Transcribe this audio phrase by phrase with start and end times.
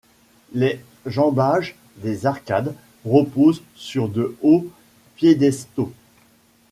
[0.53, 2.73] Les jambages des arcades
[3.05, 4.65] reposent sur de hauts
[5.15, 5.91] piédestaux.